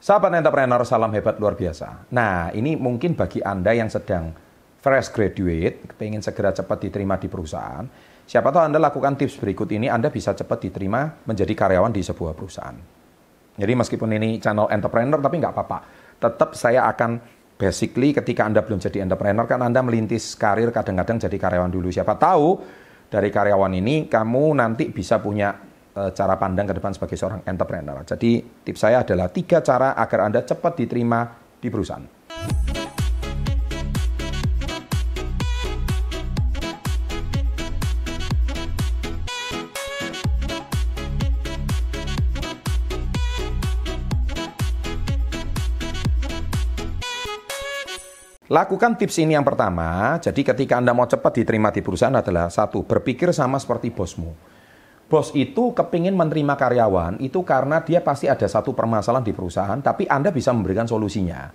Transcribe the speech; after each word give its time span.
Sahabat 0.00 0.32
entrepreneur, 0.32 0.80
salam 0.88 1.12
hebat 1.12 1.36
luar 1.36 1.52
biasa. 1.60 2.08
Nah, 2.16 2.48
ini 2.56 2.72
mungkin 2.72 3.12
bagi 3.12 3.44
Anda 3.44 3.76
yang 3.76 3.92
sedang 3.92 4.32
fresh 4.80 5.12
graduate, 5.12 5.92
pengen 6.00 6.24
segera 6.24 6.56
cepat 6.56 6.88
diterima 6.88 7.20
di 7.20 7.28
perusahaan, 7.28 7.84
siapa 8.24 8.48
tahu 8.48 8.64
Anda 8.64 8.80
lakukan 8.80 9.20
tips 9.20 9.36
berikut 9.36 9.68
ini, 9.68 9.92
Anda 9.92 10.08
bisa 10.08 10.32
cepat 10.32 10.56
diterima 10.64 11.20
menjadi 11.28 11.52
karyawan 11.52 11.92
di 11.92 12.00
sebuah 12.00 12.32
perusahaan. 12.32 12.80
Jadi 13.60 13.72
meskipun 13.76 14.08
ini 14.16 14.40
channel 14.40 14.72
entrepreneur, 14.72 15.20
tapi 15.20 15.36
nggak 15.36 15.52
apa-apa. 15.52 15.78
Tetap 16.16 16.56
saya 16.56 16.88
akan 16.88 17.20
basically 17.60 18.16
ketika 18.16 18.48
Anda 18.48 18.64
belum 18.64 18.80
jadi 18.80 19.04
entrepreneur, 19.04 19.44
kan 19.44 19.60
Anda 19.60 19.84
melintis 19.84 20.32
karir 20.32 20.72
kadang-kadang 20.72 21.20
jadi 21.20 21.36
karyawan 21.36 21.68
dulu. 21.68 21.92
Siapa 21.92 22.16
tahu 22.16 22.56
dari 23.12 23.28
karyawan 23.28 23.76
ini 23.76 24.08
kamu 24.08 24.64
nanti 24.64 24.88
bisa 24.88 25.20
punya 25.20 25.52
cara 26.08 26.34
pandang 26.40 26.64
ke 26.70 26.74
depan 26.80 26.96
sebagai 26.96 27.20
seorang 27.20 27.44
entrepreneur. 27.44 28.00
Jadi 28.08 28.40
tips 28.40 28.80
saya 28.80 29.04
adalah 29.04 29.28
tiga 29.28 29.60
cara 29.60 29.92
agar 29.92 30.32
Anda 30.32 30.40
cepat 30.40 30.72
diterima 30.80 31.20
di 31.60 31.68
perusahaan. 31.68 32.04
Lakukan 48.50 48.98
tips 48.98 49.22
ini 49.22 49.38
yang 49.38 49.46
pertama. 49.46 50.18
Jadi 50.18 50.42
ketika 50.42 50.82
Anda 50.82 50.90
mau 50.90 51.06
cepat 51.06 51.38
diterima 51.38 51.70
di 51.70 51.86
perusahaan 51.86 52.18
adalah 52.18 52.50
satu, 52.50 52.82
berpikir 52.82 53.30
sama 53.30 53.62
seperti 53.62 53.94
bosmu 53.94 54.49
bos 55.10 55.34
itu 55.34 55.74
kepingin 55.74 56.14
menerima 56.14 56.54
karyawan 56.54 57.18
itu 57.18 57.42
karena 57.42 57.82
dia 57.82 57.98
pasti 57.98 58.30
ada 58.30 58.46
satu 58.46 58.70
permasalahan 58.70 59.26
di 59.26 59.34
perusahaan, 59.34 59.82
tapi 59.82 60.06
Anda 60.06 60.30
bisa 60.30 60.54
memberikan 60.54 60.86
solusinya. 60.86 61.50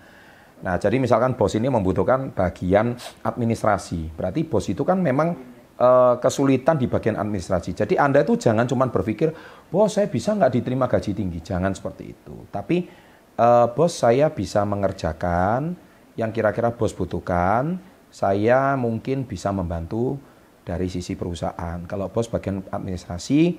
Nah, 0.59 0.75
jadi 0.75 0.99
misalkan 0.99 1.39
bos 1.39 1.55
ini 1.55 1.71
membutuhkan 1.71 2.35
bagian 2.35 2.99
administrasi, 3.23 4.11
berarti 4.11 4.43
bos 4.43 4.67
itu 4.67 4.83
kan 4.83 4.99
memang 4.99 5.39
e, 5.79 5.89
kesulitan 6.19 6.75
di 6.75 6.91
bagian 6.91 7.15
administrasi. 7.15 7.71
Jadi 7.71 7.95
Anda 7.95 8.27
itu 8.27 8.35
jangan 8.35 8.67
cuma 8.67 8.91
berpikir, 8.91 9.31
bos 9.71 9.95
saya 9.95 10.11
bisa 10.11 10.35
nggak 10.35 10.51
diterima 10.59 10.91
gaji 10.91 11.15
tinggi, 11.15 11.39
jangan 11.39 11.71
seperti 11.71 12.11
itu. 12.11 12.35
Tapi 12.51 12.91
e, 13.39 13.47
bos 13.71 13.93
saya 13.95 14.27
bisa 14.35 14.67
mengerjakan 14.67 15.79
yang 16.19 16.35
kira-kira 16.35 16.75
bos 16.75 16.91
butuhkan, 16.91 17.79
saya 18.11 18.75
mungkin 18.75 19.23
bisa 19.23 19.51
membantu 19.55 20.19
dari 20.65 20.89
sisi 20.89 21.13
perusahaan. 21.13 21.85
Kalau 21.85 22.09
bos 22.09 22.25
bagian 22.25 22.65
administrasi, 22.73 23.55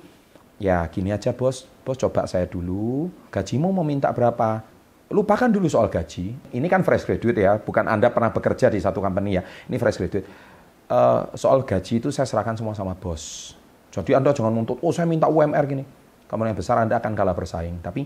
ya 0.59 0.83
gini 0.91 1.15
aja 1.15 1.31
bos, 1.31 1.65
bos 1.87 1.95
coba 1.95 2.27
saya 2.27 2.45
dulu, 2.45 3.07
gajimu 3.31 3.71
mau 3.71 3.87
minta 3.87 4.11
berapa? 4.11 4.61
Lupakan 5.07 5.47
dulu 5.47 5.71
soal 5.71 5.87
gaji. 5.87 6.35
Ini 6.51 6.67
kan 6.67 6.83
fresh 6.83 7.07
graduate 7.07 7.39
ya, 7.39 7.55
bukan 7.63 7.87
Anda 7.87 8.11
pernah 8.11 8.35
bekerja 8.35 8.67
di 8.67 8.83
satu 8.83 8.99
company 8.99 9.39
ya. 9.39 9.43
Ini 9.71 9.79
fresh 9.79 9.97
graduate. 10.03 10.27
Uh, 10.87 11.31
soal 11.35 11.63
gaji 11.63 12.03
itu 12.03 12.11
saya 12.11 12.27
serahkan 12.27 12.59
semua 12.59 12.75
sama 12.75 12.91
bos. 12.91 13.55
Jadi 13.87 14.11
Anda 14.11 14.35
jangan 14.35 14.51
nuntut, 14.51 14.83
oh 14.83 14.91
saya 14.91 15.07
minta 15.07 15.31
UMR 15.31 15.63
gini. 15.63 15.87
Kamu 16.27 16.43
yang 16.43 16.59
besar 16.59 16.75
Anda 16.83 16.99
akan 16.99 17.15
kalah 17.15 17.31
bersaing. 17.31 17.79
Tapi 17.79 18.03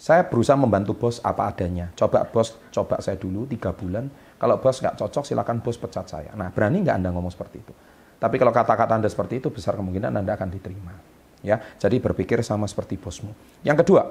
saya 0.00 0.24
berusaha 0.24 0.56
membantu 0.56 0.96
bos 0.96 1.20
apa 1.20 1.52
adanya. 1.52 1.92
Coba 1.92 2.24
bos, 2.24 2.56
coba 2.72 3.04
saya 3.04 3.20
dulu 3.20 3.44
tiga 3.44 3.76
bulan. 3.76 4.08
Kalau 4.40 4.56
bos 4.56 4.80
nggak 4.80 4.96
cocok, 4.96 5.28
silakan 5.28 5.60
bos 5.60 5.76
pecat 5.76 6.08
saya. 6.08 6.32
Nah, 6.32 6.48
berani 6.48 6.80
nggak 6.80 6.96
Anda 7.04 7.12
ngomong 7.12 7.34
seperti 7.34 7.60
itu? 7.60 7.74
Tapi 8.18 8.34
kalau 8.36 8.50
kata-kata 8.50 8.98
Anda 8.98 9.06
seperti 9.06 9.38
itu, 9.38 9.48
besar 9.54 9.78
kemungkinan 9.78 10.10
Anda 10.10 10.34
akan 10.34 10.50
diterima. 10.50 10.94
Ya, 11.38 11.62
jadi 11.78 12.02
berpikir 12.02 12.42
sama 12.42 12.66
seperti 12.66 12.98
bosmu. 12.98 13.30
Yang 13.62 13.86
kedua, 13.86 14.10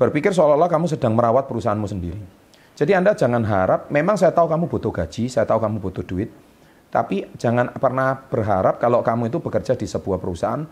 berpikir 0.00 0.32
seolah-olah 0.32 0.72
kamu 0.72 0.88
sedang 0.88 1.12
merawat 1.12 1.44
perusahaanmu 1.44 1.84
sendiri. 1.84 2.22
Jadi 2.72 2.96
Anda 2.96 3.12
jangan 3.12 3.44
harap, 3.44 3.92
memang 3.92 4.16
saya 4.16 4.32
tahu 4.32 4.48
kamu 4.48 4.64
butuh 4.72 4.88
gaji, 4.88 5.28
saya 5.28 5.44
tahu 5.44 5.60
kamu 5.60 5.76
butuh 5.84 6.00
duit, 6.00 6.32
tapi 6.88 7.28
jangan 7.36 7.76
pernah 7.76 8.16
berharap 8.16 8.80
kalau 8.80 9.04
kamu 9.04 9.28
itu 9.28 9.36
bekerja 9.44 9.76
di 9.76 9.84
sebuah 9.84 10.16
perusahaan, 10.16 10.64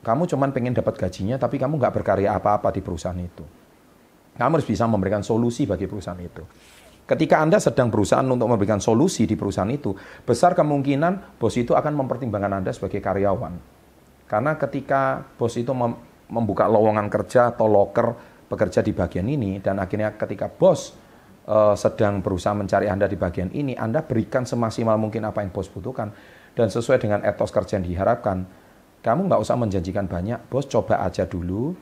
kamu 0.00 0.22
cuma 0.28 0.48
pengen 0.48 0.72
dapat 0.72 0.96
gajinya, 0.96 1.36
tapi 1.36 1.60
kamu 1.60 1.76
nggak 1.76 1.92
berkarya 2.00 2.36
apa-apa 2.36 2.72
di 2.72 2.80
perusahaan 2.80 3.16
itu. 3.16 3.44
Kamu 4.36 4.60
harus 4.60 4.68
bisa 4.68 4.88
memberikan 4.88 5.20
solusi 5.20 5.68
bagi 5.68 5.84
perusahaan 5.84 6.18
itu. 6.18 6.44
Ketika 7.04 7.44
Anda 7.44 7.60
sedang 7.60 7.92
berusaha 7.92 8.24
untuk 8.24 8.48
memberikan 8.48 8.80
solusi 8.80 9.28
di 9.28 9.36
perusahaan 9.36 9.68
itu, 9.68 9.92
besar 10.24 10.56
kemungkinan 10.56 11.36
bos 11.36 11.52
itu 11.60 11.76
akan 11.76 11.92
mempertimbangkan 12.00 12.64
Anda 12.64 12.72
sebagai 12.72 13.04
karyawan. 13.04 13.60
Karena 14.24 14.56
ketika 14.56 15.20
bos 15.36 15.52
itu 15.60 15.76
membuka 16.32 16.64
lowongan 16.64 17.12
kerja 17.12 17.52
atau 17.52 17.68
loker 17.68 18.16
bekerja 18.48 18.80
di 18.80 18.96
bagian 18.96 19.28
ini, 19.28 19.60
dan 19.60 19.84
akhirnya 19.84 20.16
ketika 20.16 20.48
bos 20.48 20.96
uh, 21.44 21.76
sedang 21.76 22.24
berusaha 22.24 22.56
mencari 22.56 22.88
Anda 22.88 23.04
di 23.04 23.20
bagian 23.20 23.52
ini, 23.52 23.76
Anda 23.76 24.00
berikan 24.00 24.48
semaksimal 24.48 24.96
mungkin 24.96 25.28
apa 25.28 25.44
yang 25.44 25.52
bos 25.52 25.68
butuhkan, 25.68 26.08
dan 26.56 26.72
sesuai 26.72 27.04
dengan 27.04 27.20
etos 27.20 27.52
kerja 27.52 27.76
yang 27.76 27.84
diharapkan, 27.84 28.48
kamu 29.04 29.28
nggak 29.28 29.44
usah 29.44 29.60
menjanjikan 29.60 30.08
banyak, 30.08 30.40
bos 30.48 30.64
coba 30.72 31.04
aja 31.04 31.28
dulu 31.28 31.76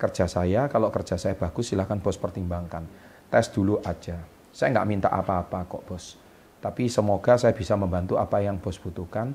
kerja 0.00 0.24
saya, 0.24 0.64
kalau 0.72 0.88
kerja 0.88 1.20
saya 1.20 1.36
bagus 1.36 1.76
silahkan 1.76 2.00
bos 2.00 2.16
pertimbangkan. 2.16 2.88
Tes 3.28 3.52
dulu 3.52 3.76
aja 3.84 4.41
saya 4.52 4.68
nggak 4.76 4.86
minta 4.88 5.08
apa-apa 5.08 5.64
kok 5.64 5.82
bos. 5.88 6.20
Tapi 6.62 6.86
semoga 6.86 7.34
saya 7.40 7.56
bisa 7.56 7.74
membantu 7.74 8.20
apa 8.20 8.38
yang 8.38 8.60
bos 8.60 8.78
butuhkan. 8.78 9.34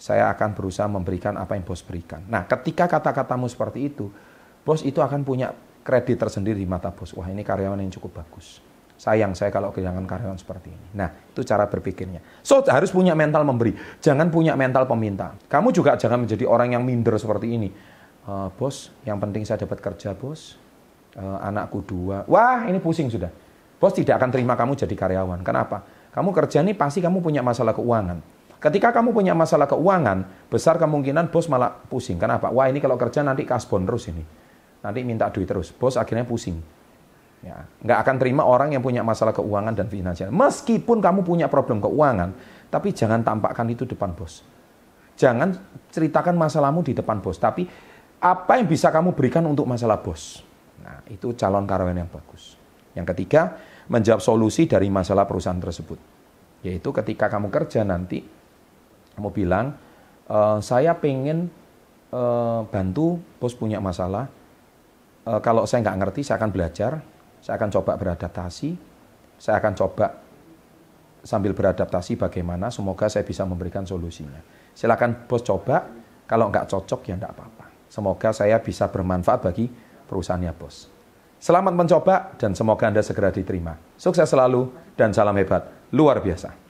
Saya 0.00 0.32
akan 0.32 0.56
berusaha 0.56 0.88
memberikan 0.88 1.36
apa 1.36 1.54
yang 1.54 1.62
bos 1.62 1.84
berikan. 1.84 2.24
Nah 2.26 2.48
ketika 2.48 2.88
kata-katamu 2.88 3.46
seperti 3.46 3.92
itu, 3.92 4.08
bos 4.64 4.80
itu 4.80 4.98
akan 4.98 5.22
punya 5.22 5.52
kredit 5.84 6.16
tersendiri 6.16 6.56
di 6.56 6.66
mata 6.66 6.88
bos. 6.88 7.12
Wah 7.12 7.28
ini 7.28 7.44
karyawan 7.44 7.78
yang 7.84 7.92
cukup 7.92 8.24
bagus. 8.24 8.64
Sayang 9.00 9.32
saya 9.32 9.48
kalau 9.48 9.72
kehilangan 9.72 10.04
karyawan 10.04 10.36
seperti 10.36 10.68
ini. 10.68 10.88
Nah, 10.92 11.08
itu 11.08 11.40
cara 11.40 11.64
berpikirnya. 11.64 12.20
So, 12.44 12.60
harus 12.68 12.92
punya 12.92 13.16
mental 13.16 13.48
memberi. 13.48 13.72
Jangan 13.96 14.28
punya 14.28 14.52
mental 14.60 14.84
peminta. 14.84 15.40
Kamu 15.48 15.72
juga 15.72 15.96
jangan 15.96 16.20
menjadi 16.20 16.44
orang 16.44 16.76
yang 16.76 16.84
minder 16.84 17.16
seperti 17.16 17.48
ini. 17.48 17.72
Uh, 18.28 18.52
bos, 18.60 18.92
yang 19.08 19.16
penting 19.16 19.48
saya 19.48 19.64
dapat 19.64 19.80
kerja, 19.80 20.12
bos. 20.12 20.60
Uh, 21.16 21.40
anakku 21.40 21.80
dua. 21.80 22.28
Wah, 22.28 22.68
ini 22.68 22.76
pusing 22.76 23.08
sudah. 23.08 23.32
Bos 23.80 23.96
tidak 23.96 24.20
akan 24.20 24.28
terima 24.28 24.54
kamu 24.60 24.76
jadi 24.76 24.92
karyawan. 24.92 25.40
Kenapa? 25.40 25.80
Kamu 26.12 26.36
kerja 26.36 26.60
ini 26.60 26.76
pasti 26.76 27.00
kamu 27.00 27.24
punya 27.24 27.40
masalah 27.40 27.72
keuangan. 27.72 28.20
Ketika 28.60 28.92
kamu 28.92 29.16
punya 29.16 29.32
masalah 29.32 29.64
keuangan, 29.64 30.28
besar 30.52 30.76
kemungkinan 30.76 31.32
bos 31.32 31.48
malah 31.48 31.80
pusing. 31.88 32.20
Kenapa? 32.20 32.52
Wah 32.52 32.68
ini 32.68 32.76
kalau 32.76 33.00
kerja 33.00 33.24
nanti 33.24 33.48
kasbon 33.48 33.88
terus 33.88 34.12
ini. 34.12 34.20
Nanti 34.84 35.00
minta 35.00 35.32
duit 35.32 35.48
terus. 35.48 35.72
Bos 35.72 35.96
akhirnya 35.96 36.28
pusing. 36.28 36.60
Ya, 37.40 37.56
nggak 37.80 37.98
akan 38.04 38.16
terima 38.20 38.44
orang 38.44 38.76
yang 38.76 38.84
punya 38.84 39.00
masalah 39.00 39.32
keuangan 39.32 39.72
dan 39.72 39.88
finansial. 39.88 40.28
Meskipun 40.28 41.00
kamu 41.00 41.24
punya 41.24 41.48
problem 41.48 41.80
keuangan, 41.80 42.36
tapi 42.68 42.92
jangan 42.92 43.24
tampakkan 43.24 43.64
itu 43.72 43.88
depan 43.88 44.12
bos. 44.12 44.44
Jangan 45.16 45.56
ceritakan 45.88 46.36
masalahmu 46.36 46.84
di 46.84 46.92
depan 46.92 47.24
bos, 47.24 47.40
tapi 47.40 47.64
apa 48.20 48.60
yang 48.60 48.68
bisa 48.68 48.92
kamu 48.92 49.16
berikan 49.16 49.48
untuk 49.48 49.64
masalah 49.64 50.04
bos. 50.04 50.44
Nah, 50.84 51.00
itu 51.08 51.32
calon 51.32 51.64
karyawan 51.64 51.96
yang 51.96 52.12
bagus. 52.12 52.60
Yang 52.94 53.06
ketiga, 53.14 53.58
menjawab 53.90 54.22
solusi 54.22 54.70
dari 54.70 54.86
masalah 54.90 55.26
perusahaan 55.26 55.58
tersebut. 55.58 55.98
Yaitu 56.62 56.90
ketika 56.94 57.26
kamu 57.26 57.50
kerja 57.50 57.82
nanti, 57.86 58.22
kamu 59.18 59.30
bilang, 59.34 59.74
e, 60.26 60.38
saya 60.62 60.94
pengen 60.98 61.50
e, 62.10 62.22
bantu 62.68 63.18
bos 63.38 63.54
punya 63.58 63.82
masalah. 63.82 64.30
E, 65.26 65.32
kalau 65.42 65.66
saya 65.66 65.82
nggak 65.86 65.98
ngerti, 66.06 66.20
saya 66.26 66.38
akan 66.38 66.50
belajar, 66.54 66.92
saya 67.42 67.54
akan 67.58 67.70
coba 67.74 67.92
beradaptasi, 67.98 68.70
saya 69.40 69.58
akan 69.58 69.72
coba 69.74 70.06
sambil 71.24 71.52
beradaptasi 71.52 72.16
bagaimana, 72.16 72.72
semoga 72.72 73.08
saya 73.08 73.24
bisa 73.24 73.44
memberikan 73.44 73.84
solusinya. 73.84 74.40
Silakan 74.72 75.26
bos 75.26 75.42
coba, 75.42 75.88
kalau 76.30 76.46
nggak 76.46 76.70
cocok 76.70 77.00
ya 77.10 77.14
nggak 77.18 77.32
apa-apa. 77.34 77.66
Semoga 77.90 78.30
saya 78.30 78.62
bisa 78.62 78.86
bermanfaat 78.86 79.40
bagi 79.42 79.66
perusahaannya 80.06 80.52
bos. 80.54 80.99
Selamat 81.40 81.72
mencoba 81.72 82.36
dan 82.36 82.52
semoga 82.52 82.84
Anda 82.84 83.00
segera 83.00 83.32
diterima. 83.32 83.72
Sukses 83.96 84.28
selalu 84.28 84.68
dan 84.92 85.16
salam 85.16 85.32
hebat 85.40 85.72
luar 85.88 86.20
biasa. 86.20 86.69